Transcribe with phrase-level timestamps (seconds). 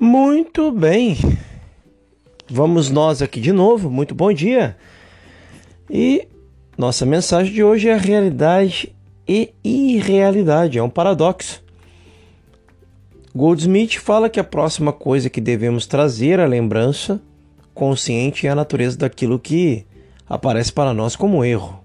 [0.00, 1.14] Muito bem.
[2.48, 3.90] Vamos nós aqui de novo.
[3.90, 4.74] Muito bom dia.
[5.90, 6.26] E
[6.78, 8.96] nossa mensagem de hoje é realidade
[9.28, 10.78] e irrealidade.
[10.78, 11.62] É um paradoxo.
[13.36, 17.20] Goldsmith fala que a próxima coisa que devemos trazer à lembrança
[17.74, 19.84] consciente é a natureza daquilo que
[20.26, 21.78] aparece para nós como erro.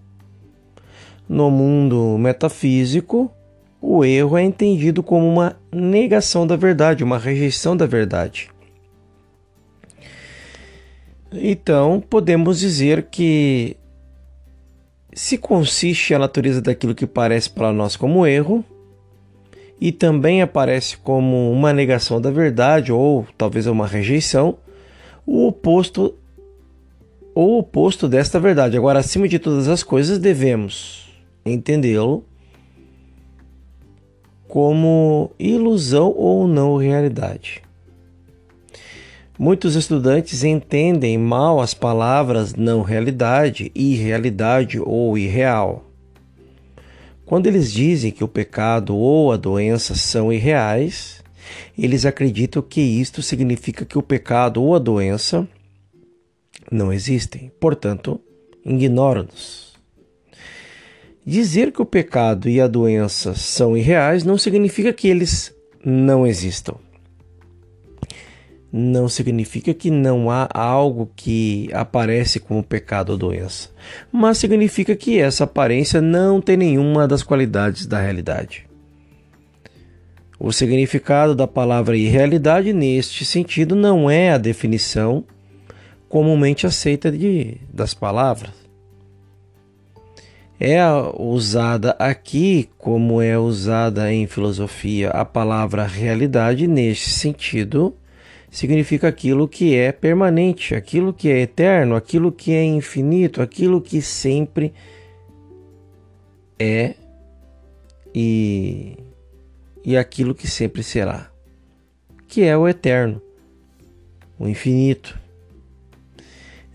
[1.28, 3.30] No mundo metafísico,
[3.88, 8.50] o erro é entendido como uma negação da verdade, uma rejeição da verdade.
[11.32, 13.78] Então, podemos dizer que
[15.14, 18.66] se consiste a natureza daquilo que parece para nós como erro
[19.80, 24.58] e também aparece como uma negação da verdade ou talvez uma rejeição,
[25.28, 26.16] o oposto
[27.36, 28.78] o oposto desta verdade.
[28.78, 31.08] Agora, acima de todas as coisas, devemos
[31.46, 32.26] entendê-lo
[34.56, 37.62] como ilusão ou não realidade.
[39.38, 45.92] Muitos estudantes entendem mal as palavras não realidade, irrealidade ou irreal.
[47.26, 51.22] Quando eles dizem que o pecado ou a doença são irreais,
[51.78, 55.46] eles acreditam que isto significa que o pecado ou a doença
[56.72, 58.22] não existem, portanto,
[58.66, 59.75] ignoram-nos.
[61.28, 65.52] Dizer que o pecado e a doença são irreais não significa que eles
[65.84, 66.76] não existam.
[68.72, 73.72] Não significa que não há algo que aparece como pecado ou doença,
[74.12, 78.68] mas significa que essa aparência não tem nenhuma das qualidades da realidade.
[80.40, 85.24] O significado da palavra irrealidade neste sentido não é a definição
[86.08, 88.65] comumente aceita de, das palavras
[90.60, 90.80] é
[91.18, 97.94] usada aqui como é usada em filosofia a palavra realidade neste sentido
[98.56, 104.02] significa aquilo que é permanente, aquilo que é eterno, aquilo que é infinito, aquilo que
[104.02, 104.74] sempre
[106.58, 106.96] é
[108.14, 108.98] e
[109.84, 111.30] e aquilo que sempre será,
[112.28, 113.22] que é o eterno,
[114.40, 115.25] o infinito.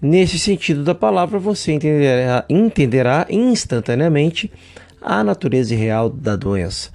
[0.03, 4.51] Nesse sentido da palavra, você entenderá, entenderá instantaneamente
[4.99, 6.91] a natureza real da doença.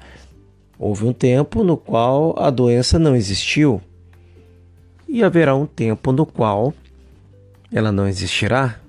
[0.79, 3.79] Houve um tempo no qual a doença não existiu,
[5.07, 6.73] e haverá um tempo no qual
[7.71, 8.79] ela não existirá.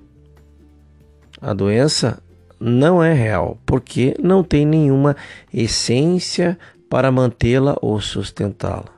[1.39, 2.21] A doença
[2.59, 5.15] não é real, porque não tem nenhuma
[5.53, 6.57] essência
[6.89, 8.89] para mantê-la ou sustentá-la.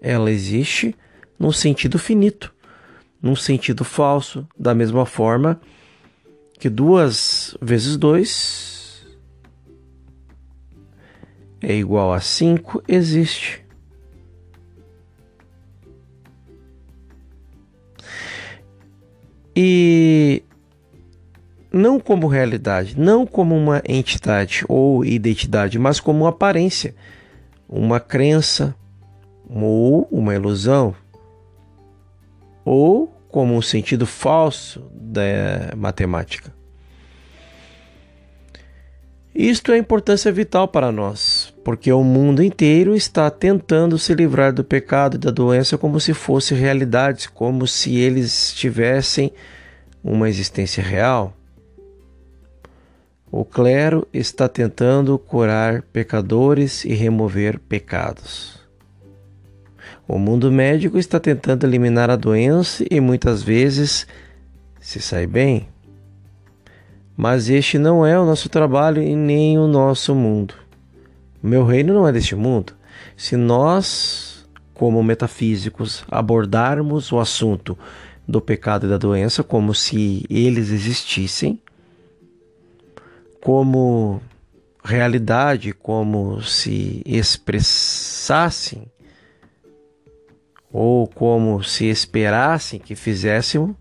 [0.00, 0.94] Ela existe
[1.36, 2.53] num sentido finito
[3.24, 5.58] num sentido falso, da mesma forma
[6.60, 9.02] que duas vezes dois
[11.62, 13.64] é igual a cinco existe.
[19.56, 20.42] E
[21.72, 26.94] não como realidade, não como uma entidade ou identidade, mas como uma aparência,
[27.66, 28.76] uma crença
[29.48, 30.94] ou uma ilusão,
[32.66, 36.54] ou como um sentido falso da matemática.
[39.34, 44.62] Isto é importância vital para nós, porque o mundo inteiro está tentando se livrar do
[44.62, 49.32] pecado e da doença como se fossem realidades, como se eles tivessem
[50.00, 51.36] uma existência real.
[53.32, 58.63] O clero está tentando curar pecadores e remover pecados.
[60.06, 64.06] O mundo médico está tentando eliminar a doença e muitas vezes
[64.78, 65.66] se sai bem.
[67.16, 70.54] Mas este não é o nosso trabalho e nem o nosso mundo.
[71.42, 72.74] Meu reino não é deste mundo.
[73.16, 77.78] Se nós, como metafísicos, abordarmos o assunto
[78.28, 81.58] do pecado e da doença como se eles existissem,
[83.40, 84.20] como
[84.84, 88.86] realidade, como se expressassem
[90.76, 93.76] ou como se esperassem que fizéssemos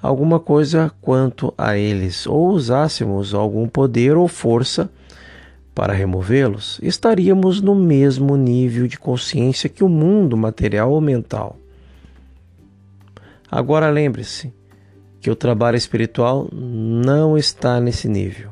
[0.00, 4.90] alguma coisa quanto a eles, ou usássemos algum poder ou força
[5.74, 11.58] para removê-los, estaríamos no mesmo nível de consciência que o mundo material ou mental.
[13.50, 14.54] Agora lembre-se
[15.20, 18.50] que o trabalho espiritual não está nesse nível.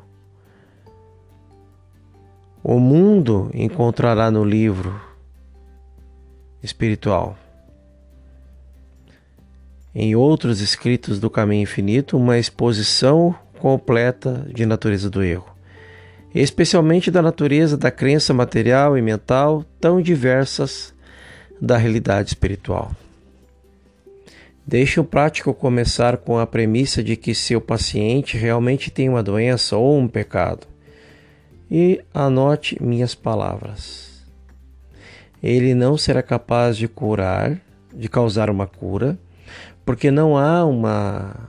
[2.62, 5.07] O mundo encontrará no livro
[6.62, 7.37] espiritual.
[9.94, 15.52] Em outros escritos do Caminho Infinito, uma exposição completa de natureza do erro,
[16.34, 20.94] especialmente da natureza da crença material e mental tão diversas
[21.60, 22.93] da realidade espiritual.
[24.69, 29.78] Deixe o prático começar com a premissa de que seu paciente realmente tem uma doença
[29.78, 30.66] ou um pecado.
[31.70, 34.18] E anote minhas palavras.
[35.43, 37.61] Ele não será capaz de curar,
[37.94, 39.19] de causar uma cura,
[39.85, 41.49] porque não há uma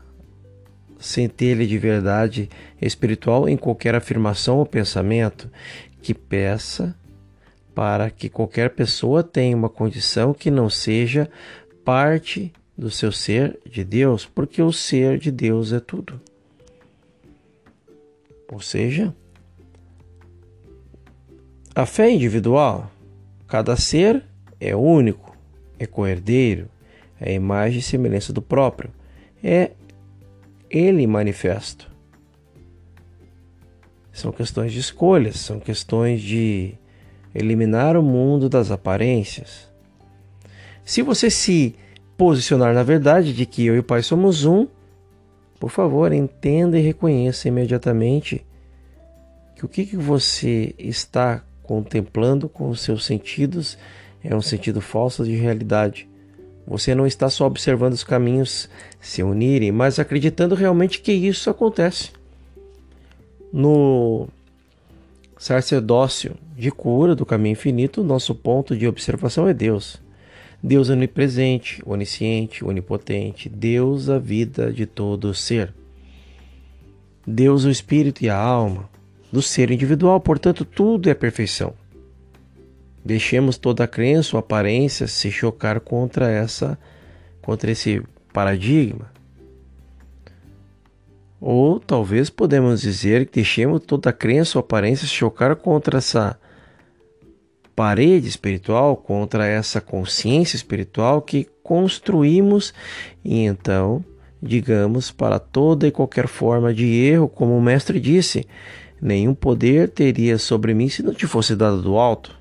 [0.99, 2.49] centelha de verdade
[2.81, 5.49] espiritual em qualquer afirmação ou pensamento
[6.01, 6.95] que peça
[7.73, 11.29] para que qualquer pessoa tenha uma condição que não seja
[11.85, 16.19] parte do seu ser de Deus, porque o ser de Deus é tudo.
[18.51, 19.13] Ou seja,
[21.75, 22.91] a fé individual,
[23.49, 24.23] cada ser
[24.59, 25.35] é único,
[25.79, 26.69] é coerdeiro,
[27.19, 28.91] é imagem e semelhança do próprio,
[29.43, 29.71] é
[30.69, 31.89] ele manifesto.
[34.13, 36.75] São questões de escolhas, são questões de
[37.33, 39.69] eliminar o mundo das aparências.
[40.85, 41.75] Se você se
[42.17, 44.67] posicionar na verdade de que eu e o Pai somos um,
[45.59, 48.45] por favor, entenda e reconheça imediatamente
[49.55, 53.77] que o que, que você está contemplando com os seus sentidos
[54.23, 56.09] é um sentido falso de realidade.
[56.65, 58.67] Você não está só observando os caminhos
[58.99, 62.09] se unirem, mas acreditando realmente que isso acontece.
[63.53, 64.27] No
[65.37, 70.01] sacerdócio de cura do caminho infinito, nosso ponto de observação é Deus.
[70.63, 75.71] Deus onipresente, onisciente, onipotente, Deus a vida de todo ser.
[77.27, 78.89] Deus o espírito e a alma
[79.31, 81.73] do ser individual, portanto, tudo é perfeição.
[83.03, 86.77] Deixemos toda a crença ou aparência se chocar contra essa
[87.41, 88.01] contra esse
[88.33, 89.11] paradigma.
[91.41, 96.37] Ou talvez podemos dizer que deixemos toda a crença ou aparência se chocar contra essa
[97.75, 102.73] parede espiritual, contra essa consciência espiritual que construímos
[103.23, 104.03] e então,
[104.43, 108.45] digamos, para toda e qualquer forma de erro, como o mestre disse,
[109.01, 112.37] nenhum poder teria sobre mim se não te fosse dado do alto.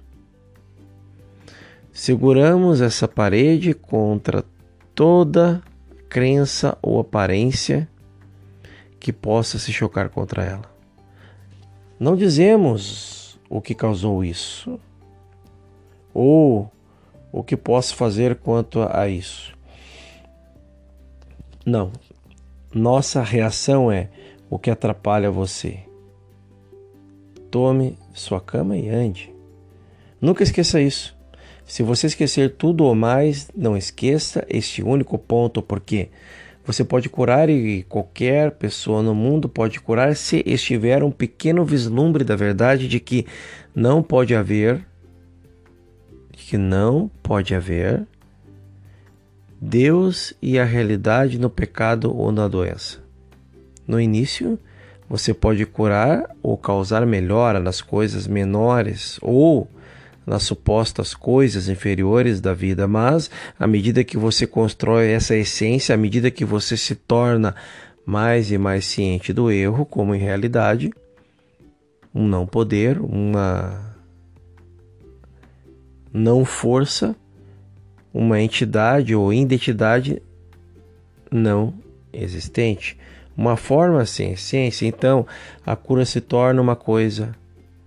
[1.93, 4.45] Seguramos essa parede contra
[4.95, 5.63] toda
[6.09, 7.89] crença ou aparência
[9.01, 10.79] que possa se chocar contra ela.
[11.99, 14.79] Não dizemos o que causou isso
[16.15, 16.71] ou
[17.33, 19.57] o que posso fazer quanto a isso.
[21.65, 21.93] Não.
[22.73, 24.09] Nossa reação é
[24.49, 25.88] o que atrapalha você.
[27.51, 29.33] Tome sua cama e ande.
[30.21, 31.17] Nunca esqueça isso.
[31.65, 36.09] Se você esquecer tudo ou mais, não esqueça este único ponto, porque
[36.65, 42.25] você pode curar e qualquer pessoa no mundo pode curar se estiver um pequeno vislumbre
[42.25, 43.27] da verdade de que
[43.75, 44.87] não pode haver
[46.49, 48.07] que não pode haver
[49.61, 53.03] Deus e a realidade no pecado ou na doença.
[53.87, 54.59] No início,
[55.09, 59.69] você pode curar ou causar melhora nas coisas menores ou
[60.27, 65.99] nas supostas coisas inferiores da vida, mas à medida que você constrói essa essência, à
[65.99, 67.55] medida que você se torna
[68.05, 70.93] mais e mais ciente do erro como em realidade,
[72.15, 73.97] um não poder, uma
[76.13, 77.17] não força,
[78.13, 80.23] uma entidade ou identidade
[81.31, 81.75] não
[82.13, 82.99] existente,
[83.39, 85.25] uma forma sem essência, então
[85.65, 87.37] a cura se torna uma coisa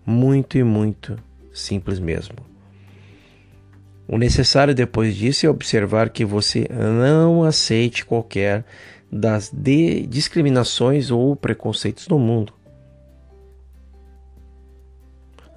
[0.05, 1.20] muito e muito
[1.53, 2.38] simples mesmo.
[4.08, 8.63] O necessário depois disso é observar que você não aceite qualquer
[9.12, 9.51] das
[10.08, 12.53] discriminações ou preconceitos no mundo.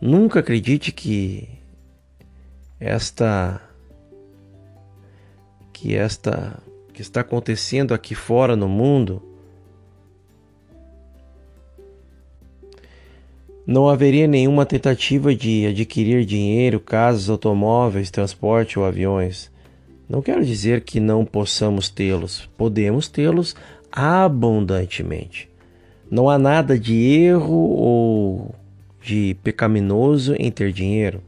[0.01, 1.49] Nunca acredite que
[2.81, 3.61] esta
[5.73, 6.61] que esta
[6.93, 9.34] que está acontecendo aqui fora no mundo
[13.67, 19.51] Não haveria nenhuma tentativa de adquirir dinheiro, casas, automóveis, transporte ou aviões.
[20.07, 23.57] Não quero dizer que não possamos tê-los, podemos tê-los
[23.91, 25.49] abundantemente.
[26.11, 28.55] Não há nada de erro ou
[29.03, 31.23] de pecaminoso em ter dinheiro.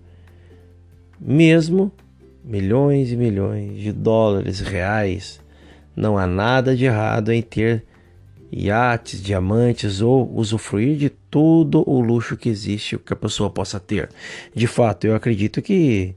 [1.18, 1.90] Mesmo
[2.44, 5.40] milhões e milhões de dólares reais,
[5.96, 7.82] não há nada de errado em ter
[8.56, 14.08] iates, diamantes ou usufruir de todo o luxo que existe que a pessoa possa ter.
[14.54, 16.14] De fato, eu acredito que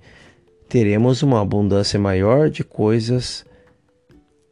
[0.70, 3.46] teremos uma abundância maior de coisas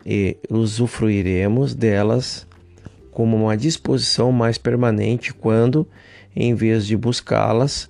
[0.06, 2.46] e usufruiremos delas
[3.12, 5.88] como uma disposição mais permanente quando,
[6.36, 7.88] em vez de buscá-las,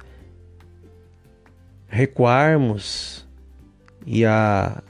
[1.88, 3.28] recuarmos
[4.06, 4.82] e a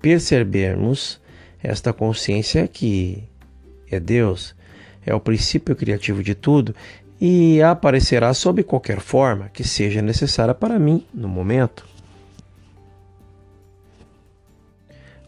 [0.00, 1.20] percebermos
[1.62, 3.24] esta consciência que
[3.90, 4.54] é Deus,
[5.04, 6.74] é o princípio criativo de tudo
[7.20, 11.86] e aparecerá sob qualquer forma que seja necessária para mim no momento.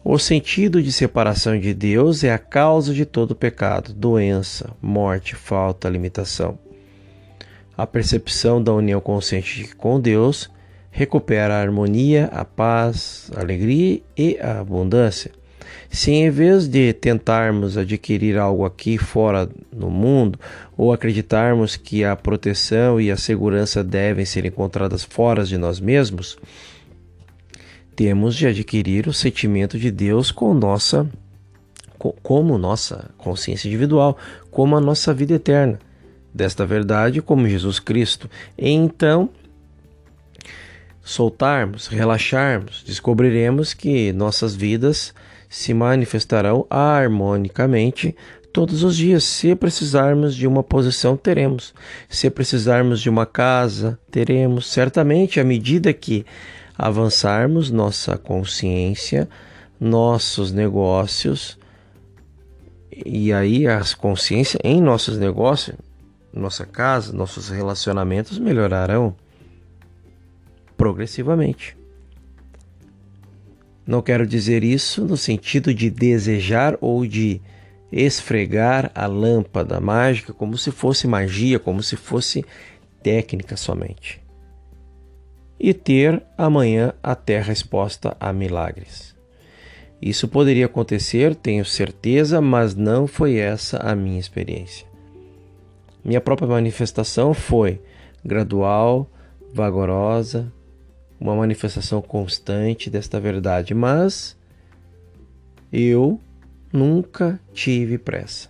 [0.03, 5.89] O sentido de separação de Deus é a causa de todo pecado, doença, morte, falta,
[5.89, 6.57] limitação.
[7.77, 10.49] A percepção da união consciente com Deus
[10.89, 15.31] recupera a harmonia, a paz, a alegria e a abundância.
[15.89, 20.39] Se em vez de tentarmos adquirir algo aqui fora no mundo,
[20.77, 26.37] ou acreditarmos que a proteção e a segurança devem ser encontradas fora de nós mesmos,
[27.95, 31.09] temos de adquirir o sentimento de Deus com nossa,
[32.21, 34.15] como nossa consciência individual,
[34.51, 35.79] como a nossa vida eterna,
[36.33, 38.29] desta verdade como Jesus Cristo.
[38.55, 39.29] E então
[41.01, 45.13] soltarmos, relaxarmos, descobriremos que nossas vidas
[45.49, 48.15] se manifestarão harmonicamente
[48.53, 49.23] todos os dias.
[49.23, 51.73] Se precisarmos de uma posição, teremos.
[52.07, 54.67] Se precisarmos de uma casa, teremos.
[54.67, 56.25] Certamente, à medida que
[56.77, 59.27] avançarmos nossa consciência,
[59.79, 61.57] nossos negócios,
[63.05, 65.75] e aí a consciência em nossos negócios,
[66.31, 69.15] nossa casa, nossos relacionamentos melhorarão
[70.77, 71.78] progressivamente.
[73.89, 77.41] Não quero dizer isso no sentido de desejar ou de
[77.91, 82.45] esfregar a lâmpada mágica como se fosse magia, como se fosse
[83.01, 84.21] técnica somente.
[85.59, 89.15] E ter amanhã a terra exposta a milagres.
[89.99, 94.85] Isso poderia acontecer, tenho certeza, mas não foi essa a minha experiência.
[96.05, 97.81] Minha própria manifestação foi
[98.23, 99.09] gradual,
[99.51, 100.53] vagarosa,
[101.19, 104.37] uma manifestação constante desta verdade, mas
[105.71, 106.19] eu
[106.71, 108.49] nunca tive pressa.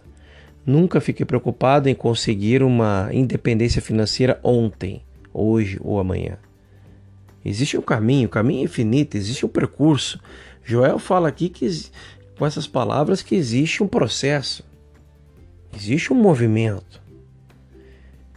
[0.66, 5.02] Nunca fiquei preocupado em conseguir uma independência financeira ontem,
[5.34, 6.38] hoje ou amanhã.
[7.44, 10.20] Existe um caminho, o caminho é infinito, existe um percurso.
[10.64, 11.68] Joel fala aqui que
[12.38, 14.64] com essas palavras que existe um processo.
[15.76, 17.02] Existe um movimento.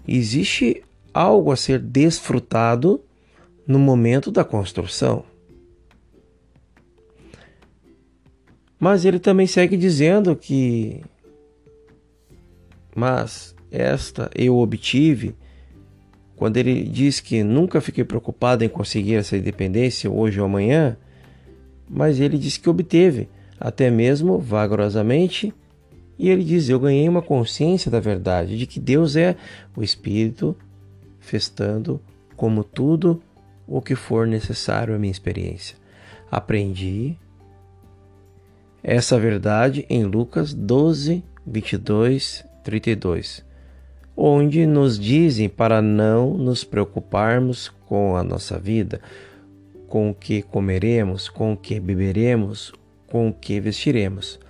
[0.06, 3.00] Existe algo a ser desfrutado
[3.66, 5.24] no momento da construção.
[8.78, 11.00] Mas ele também segue dizendo que,
[12.96, 15.36] mas esta eu obtive,
[16.34, 20.96] quando ele diz que nunca fiquei preocupado em conseguir essa independência hoje ou amanhã,
[21.88, 23.28] mas ele diz que obteve,
[23.60, 25.54] até mesmo vagarosamente,
[26.18, 29.36] e ele diz: Eu ganhei uma consciência da verdade, de que Deus é
[29.76, 30.56] o Espírito
[31.20, 32.00] festando
[32.36, 33.22] como tudo
[33.66, 35.76] o que for necessário à minha experiência.
[36.30, 37.16] Aprendi
[38.82, 43.44] essa verdade em Lucas 12, 22, 32,
[44.16, 49.00] onde nos dizem para não nos preocuparmos com a nossa vida,
[49.88, 52.72] com o que comeremos, com o que beberemos,
[53.06, 54.40] com o que vestiremos.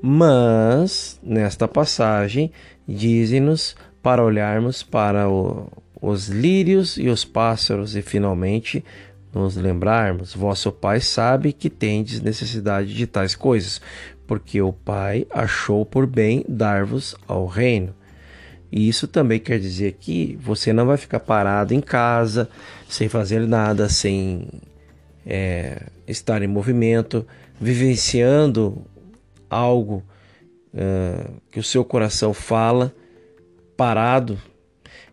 [0.00, 2.52] Mas, nesta passagem,
[2.86, 5.66] dizem-nos para olharmos para o,
[6.04, 8.84] os lírios e os pássaros, e finalmente
[9.32, 13.80] nos lembrarmos: vosso Pai sabe que tendes necessidade de tais coisas,
[14.26, 17.94] porque o Pai achou por bem dar-vos ao reino.
[18.70, 22.48] E isso também quer dizer que você não vai ficar parado em casa,
[22.88, 24.48] sem fazer nada, sem
[25.24, 27.24] é, estar em movimento,
[27.60, 28.84] vivenciando
[29.48, 30.02] algo
[30.74, 32.92] uh, que o seu coração fala,
[33.76, 34.36] parado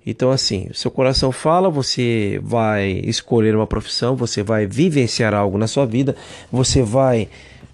[0.05, 5.67] então, assim, seu coração fala, você vai escolher uma profissão, você vai vivenciar algo na
[5.67, 6.15] sua vida,
[6.51, 7.29] você vai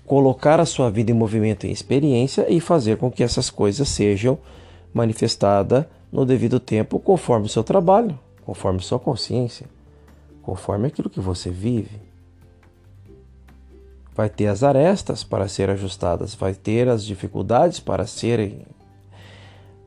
[0.05, 4.37] colocar a sua vida em movimento em experiência e fazer com que essas coisas sejam
[4.93, 9.65] manifestadas no devido tempo, conforme o seu trabalho, conforme sua consciência,
[10.41, 12.07] conforme aquilo que você vive.
[14.13, 18.61] Vai ter as arestas para serem ajustadas, vai ter as dificuldades para serem.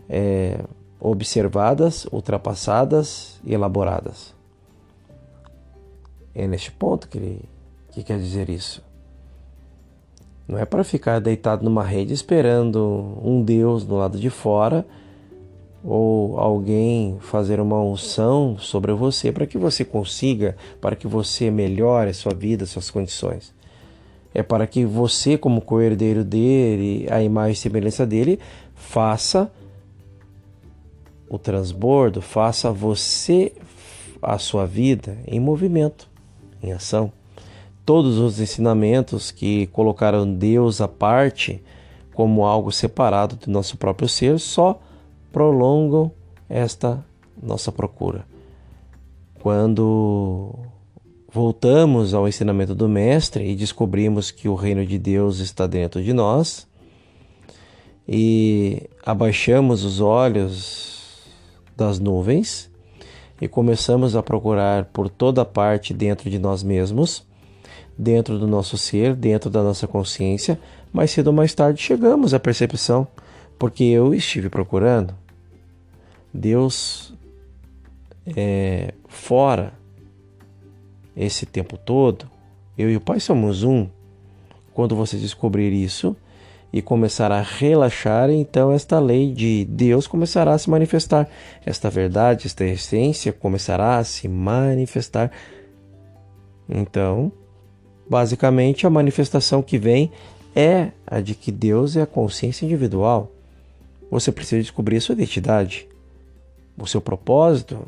[0.08, 0.60] É,
[1.00, 4.34] observadas, ultrapassadas e elaboradas.
[6.34, 7.48] É neste ponto que ele
[7.92, 8.82] que quer dizer isso.
[10.46, 14.86] Não é para ficar deitado numa rede esperando um Deus do lado de fora
[15.82, 22.12] ou alguém fazer uma unção sobre você para que você consiga, para que você melhore
[22.12, 23.54] sua vida, suas condições.
[24.34, 28.38] É para que você, como co-herdeiro dele, a imagem e semelhança dele,
[28.74, 29.50] faça
[31.30, 33.52] o transbordo, faça você
[34.20, 36.08] a sua vida em movimento,
[36.60, 37.12] em ação.
[37.86, 41.62] todos os ensinamentos que colocaram Deus à parte
[42.14, 44.78] como algo separado do nosso próprio ser só
[45.32, 46.12] prolongam
[46.48, 47.04] esta
[47.42, 48.26] nossa procura.
[49.40, 50.54] Quando
[51.32, 56.12] voltamos ao ensinamento do Mestre e descobrimos que o reino de Deus está dentro de
[56.12, 56.68] nós
[58.06, 60.99] e abaixamos os olhos
[61.80, 62.70] das nuvens
[63.40, 67.26] e começamos a procurar por toda parte dentro de nós mesmos,
[67.96, 70.60] dentro do nosso ser, dentro da nossa consciência,
[70.92, 73.08] mais cedo ou mais tarde chegamos à percepção,
[73.58, 75.14] porque eu estive procurando.
[76.32, 77.14] Deus
[78.36, 79.72] é, fora
[81.16, 82.30] esse tempo todo,
[82.76, 83.88] eu e o Pai somos um.
[84.74, 86.14] Quando você descobrir isso
[86.72, 91.28] e começar a relaxar, então esta lei de Deus começará a se manifestar.
[91.66, 95.32] Esta verdade, esta essência começará a se manifestar.
[96.68, 97.32] Então,
[98.08, 100.12] basicamente, a manifestação que vem
[100.54, 103.32] é a de que Deus é a consciência individual.
[104.10, 105.88] Você precisa descobrir a sua identidade,
[106.78, 107.86] o seu propósito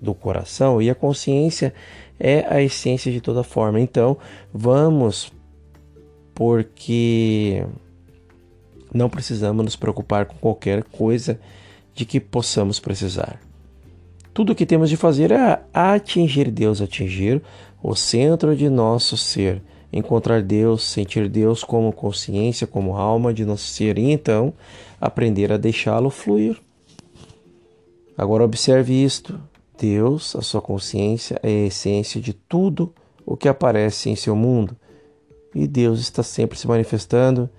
[0.00, 1.74] do coração e a consciência
[2.18, 3.78] é a essência de toda forma.
[3.78, 4.16] Então,
[4.52, 5.32] vamos
[6.34, 7.62] porque
[8.92, 11.40] não precisamos nos preocupar com qualquer coisa
[11.94, 13.40] de que possamos precisar.
[14.32, 17.42] Tudo o que temos de fazer é atingir Deus, atingir
[17.82, 23.66] o centro de nosso ser encontrar Deus, sentir Deus como consciência, como alma de nosso
[23.66, 24.52] ser e então
[25.00, 26.60] aprender a deixá-lo fluir.
[28.16, 29.40] Agora observe isto:
[29.78, 32.92] Deus, a sua consciência, é a essência de tudo
[33.26, 34.76] o que aparece em seu mundo.
[35.54, 37.50] E Deus está sempre se manifestando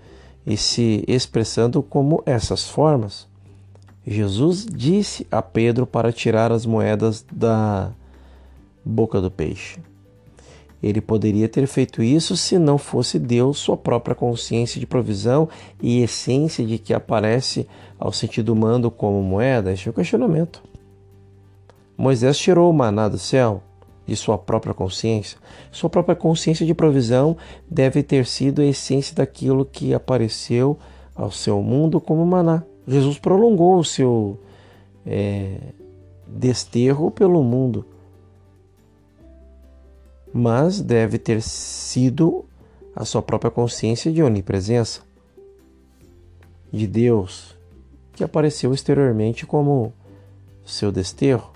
[0.45, 3.27] e se expressando como essas formas.
[4.05, 7.91] Jesus disse a Pedro para tirar as moedas da
[8.83, 9.79] boca do peixe.
[10.81, 15.47] Ele poderia ter feito isso se não fosse Deus, sua própria consciência de provisão
[15.79, 17.67] e essência de que aparece
[17.99, 19.71] ao sentido humano como moeda?
[19.71, 20.63] Este é o questionamento.
[21.95, 23.61] Moisés tirou o maná do céu
[24.05, 25.37] de sua própria consciência.
[25.71, 27.37] Sua própria consciência de provisão
[27.69, 30.77] deve ter sido a essência daquilo que apareceu
[31.15, 32.63] ao seu mundo como maná.
[32.87, 34.39] Jesus prolongou o seu
[35.05, 35.57] é,
[36.27, 37.85] desterro pelo mundo
[40.33, 42.45] mas deve ter sido
[42.95, 45.01] a sua própria consciência de onipresença
[46.71, 47.55] de Deus
[48.13, 49.93] que apareceu exteriormente como
[50.65, 51.51] seu desterro.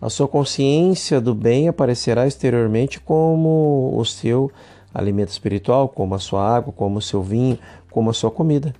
[0.00, 4.50] A sua consciência do bem aparecerá exteriormente como o seu
[4.94, 7.58] alimento espiritual, como a sua água, como o seu vinho,
[7.90, 8.74] como a sua comida.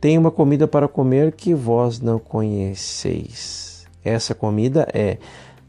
[0.00, 3.86] Tem uma comida para comer que vós não conheceis.
[4.04, 5.18] Essa comida é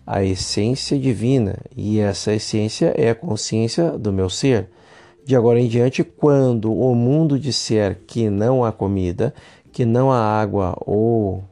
[0.06, 4.68] a essência divina, e essa essência é a consciência do meu ser.
[5.24, 9.34] De agora em diante, quando o mundo disser que não há comida,
[9.72, 11.44] que não há água ou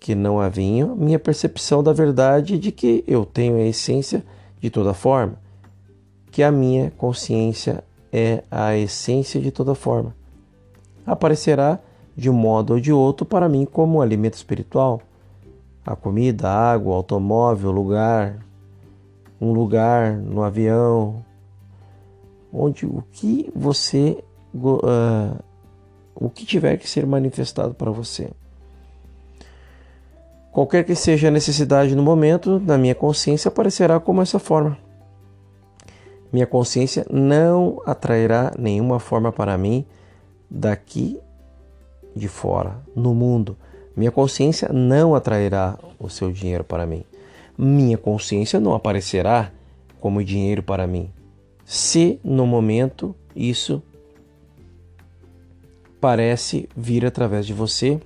[0.00, 4.24] que não há vinho, minha percepção da verdade de que eu tenho a essência
[4.60, 5.34] de toda forma,
[6.30, 7.82] que a minha consciência
[8.12, 10.14] é a essência de toda forma,
[11.06, 11.78] aparecerá
[12.16, 15.00] de um modo ou de outro para mim como um alimento espiritual
[15.88, 18.38] a comida, a água, o automóvel, o lugar,
[19.40, 21.24] um lugar no avião,
[22.52, 24.22] onde o que você
[24.54, 25.42] uh,
[26.14, 28.30] o que tiver que ser manifestado para você.
[30.52, 34.78] Qualquer que seja a necessidade no momento, na minha consciência aparecerá como essa forma.
[36.32, 39.84] Minha consciência não atrairá nenhuma forma para mim
[40.50, 41.18] daqui
[42.14, 43.56] de fora, no mundo
[43.98, 47.02] minha consciência não atrairá o seu dinheiro para mim.
[47.58, 49.50] Minha consciência não aparecerá
[49.98, 51.10] como dinheiro para mim.
[51.64, 53.82] Se no momento isso
[56.00, 58.00] parece vir através de você,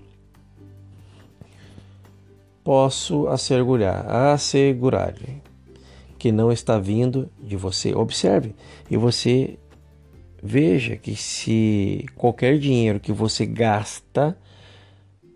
[2.65, 5.15] posso assegurar, assegurar
[6.19, 7.95] que não está vindo de você.
[7.95, 8.55] Observe
[8.91, 9.59] e você
[10.43, 14.37] veja que se qualquer dinheiro que você gasta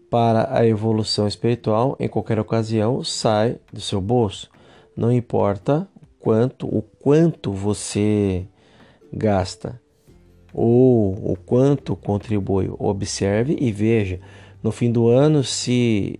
[0.08, 4.48] para a evolução espiritual em qualquer ocasião sai do seu bolso.
[4.96, 5.88] Não importa
[6.20, 8.46] quanto o quanto você
[9.12, 9.80] gasta
[10.52, 12.70] ou o quanto contribui.
[12.78, 14.20] Observe e veja
[14.62, 16.18] no fim do ano se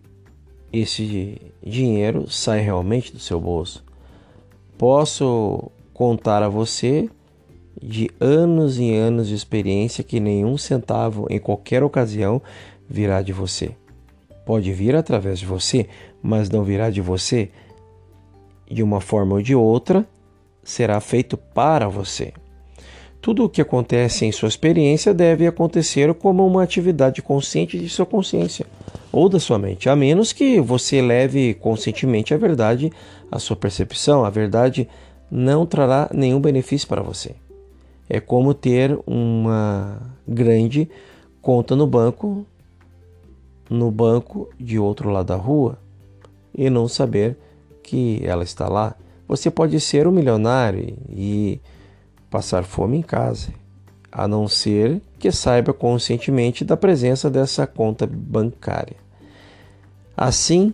[0.81, 3.85] esse dinheiro sai realmente do seu bolso.
[4.77, 7.09] Posso contar a você
[7.81, 12.41] de anos e anos de experiência que nenhum centavo em qualquer ocasião
[12.89, 13.71] virá de você.
[14.45, 15.89] Pode vir através de você,
[16.23, 17.51] mas não virá de você
[18.71, 20.07] de uma forma ou de outra
[20.62, 22.33] será feito para você.
[23.27, 28.07] Tudo o que acontece em sua experiência deve acontecer como uma atividade consciente de sua
[28.07, 28.65] consciência
[29.11, 32.93] ou da sua mente, a menos que você leve conscientemente a verdade
[33.29, 34.25] à sua percepção.
[34.25, 34.89] A verdade
[35.29, 37.35] não trará nenhum benefício para você.
[38.09, 40.89] É como ter uma grande
[41.43, 42.47] conta no banco,
[43.69, 45.81] no banco de outro lado da rua
[46.57, 47.37] e não saber
[47.83, 48.95] que ela está lá.
[49.27, 51.61] Você pode ser um milionário e
[52.31, 53.49] passar fome em casa,
[54.11, 58.97] a não ser que saiba conscientemente da presença dessa conta bancária.
[60.17, 60.73] Assim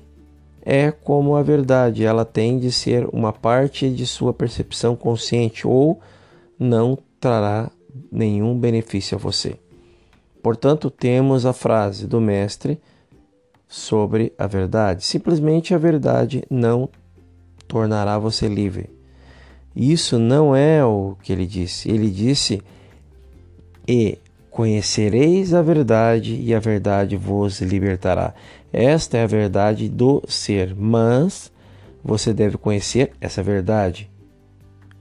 [0.64, 6.00] é como a verdade, ela tem de ser uma parte de sua percepção consciente ou
[6.58, 7.70] não trará
[8.10, 9.56] nenhum benefício a você.
[10.42, 12.80] Portanto, temos a frase do mestre
[13.68, 15.04] sobre a verdade.
[15.04, 16.88] Simplesmente a verdade não
[17.66, 18.90] tornará você livre.
[19.74, 21.90] Isso não é o que ele disse.
[21.90, 22.62] Ele disse:
[23.88, 24.18] E
[24.50, 28.34] conhecereis a verdade, e a verdade vos libertará.
[28.72, 31.50] Esta é a verdade do ser, mas
[32.04, 34.10] você deve conhecer essa verdade.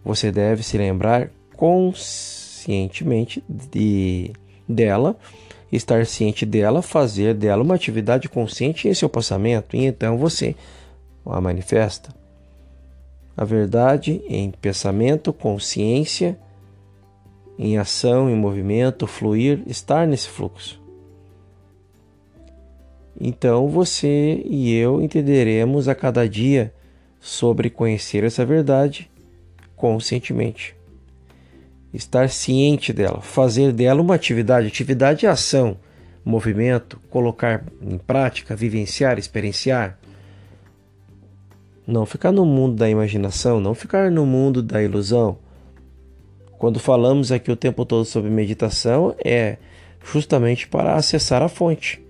[0.04, 4.32] Você deve se lembrar conscientemente de,
[4.68, 5.18] dela,
[5.72, 10.56] estar ciente dela, fazer dela uma atividade consciente em seu pensamento, e então você
[11.26, 12.21] a manifesta
[13.36, 16.38] a verdade em pensamento, consciência,
[17.58, 20.82] em ação, em movimento, fluir, estar nesse fluxo.
[23.20, 26.74] Então você e eu entenderemos a cada dia
[27.20, 29.12] sobre conhecer essa verdade
[29.76, 30.76] conscientemente.
[31.94, 34.67] Estar ciente dela, fazer dela uma atividade.
[34.67, 35.78] Atividade é ação,
[36.24, 40.00] movimento, colocar em prática, vivenciar, experienciar.
[41.86, 45.38] Não ficar no mundo da imaginação, não ficar no mundo da ilusão.
[46.58, 49.58] Quando falamos aqui o tempo todo sobre meditação, é
[50.04, 52.04] justamente para acessar a fonte,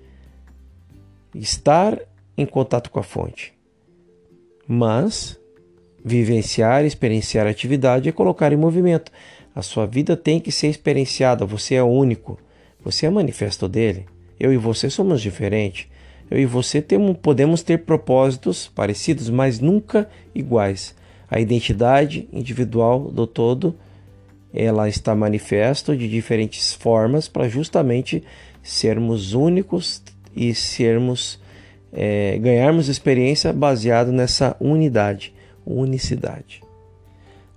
[1.34, 1.99] estar
[2.38, 3.53] em contato com a fonte.
[4.67, 5.39] Mas
[6.03, 9.12] vivenciar, experienciar a atividade é colocar em movimento.
[9.53, 12.39] A sua vida tem que ser experienciada, você é único,
[12.84, 14.05] você é manifesto dele.
[14.39, 15.88] Eu e você somos diferentes.
[16.32, 20.96] Eu e você temos, podemos ter propósitos parecidos, mas nunca iguais.
[21.30, 23.76] A identidade individual do todo
[24.54, 28.24] ela está manifesta de diferentes formas para justamente
[28.63, 30.02] sermos únicos
[30.34, 31.38] e sermos
[31.91, 35.34] é, ganharmos experiência baseado nessa unidade,
[35.65, 36.62] unicidade.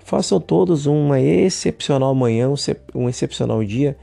[0.00, 2.52] Façam todos uma excepcional manhã,
[2.92, 3.96] um excepcional dia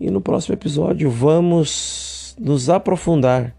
[0.00, 3.54] e no próximo episódio vamos nos aprofundar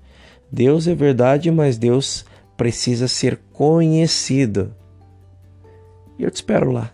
[0.53, 2.23] Deus é verdade, mas Deus
[2.55, 4.75] precisa ser conhecido.
[6.19, 6.92] E eu te espero lá.